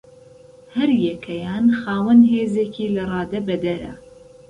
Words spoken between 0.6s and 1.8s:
هەریەکەیان